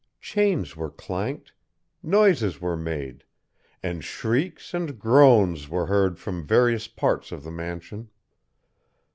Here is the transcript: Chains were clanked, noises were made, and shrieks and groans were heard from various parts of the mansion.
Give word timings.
Chains 0.19 0.75
were 0.75 0.89
clanked, 0.89 1.53
noises 2.01 2.59
were 2.59 2.75
made, 2.75 3.23
and 3.83 4.03
shrieks 4.03 4.73
and 4.73 4.97
groans 4.97 5.69
were 5.69 5.85
heard 5.85 6.17
from 6.17 6.43
various 6.43 6.87
parts 6.87 7.31
of 7.31 7.43
the 7.43 7.51
mansion. 7.51 8.09